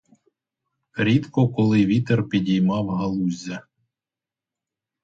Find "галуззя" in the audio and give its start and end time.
2.89-3.63